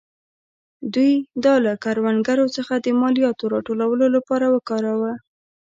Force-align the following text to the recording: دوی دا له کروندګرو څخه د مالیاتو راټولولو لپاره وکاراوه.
دوی 0.93 1.11
دا 1.45 1.53
له 1.65 1.73
کروندګرو 1.83 2.45
څخه 2.55 2.73
د 2.77 2.87
مالیاتو 3.01 3.51
راټولولو 3.53 4.05
لپاره 4.15 4.45
وکاراوه. 4.55 5.13